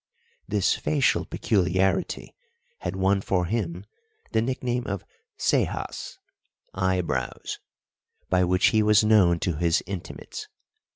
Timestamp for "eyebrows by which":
6.73-8.69